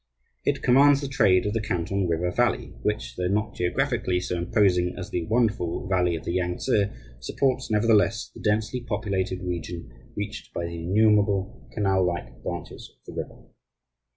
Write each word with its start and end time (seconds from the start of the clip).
It 0.45 0.63
commands 0.63 0.99
the 0.99 1.07
trade 1.07 1.45
of 1.45 1.53
the 1.53 1.61
Canton 1.61 2.07
River 2.07 2.31
Valley, 2.31 2.73
which, 2.81 3.15
though 3.17 3.27
not 3.27 3.53
geographically 3.53 4.19
so 4.19 4.35
imposing 4.35 4.95
as 4.97 5.11
the 5.11 5.27
wonderful 5.27 5.87
valley 5.87 6.15
of 6.15 6.25
the 6.25 6.33
Yangtse, 6.37 6.87
supports, 7.19 7.69
nevertheless, 7.69 8.31
the 8.33 8.39
densely 8.41 8.81
populated 8.81 9.43
region 9.43 9.93
reached 10.17 10.55
by 10.55 10.65
the 10.65 10.83
innumerable 10.83 11.69
canal 11.71 12.03
like 12.03 12.41
branches 12.41 12.91
of 12.97 13.05
the 13.05 13.13
river. 13.21 13.43